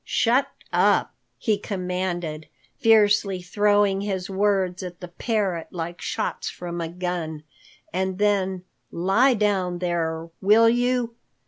[0.03, 2.47] "Shut up!" he commanded,
[2.79, 7.43] fiercely throwing his words at the parrot like shots from a gun.
[7.93, 11.13] And then, "Lie down there, will you?"